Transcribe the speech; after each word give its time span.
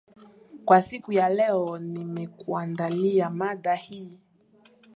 kwa 0.65 0.81
siku 0.81 1.11
ya 1.11 1.29
leo 1.29 1.79
nimekuandalia 1.79 3.29
mada 3.29 3.75
hii 3.75 4.11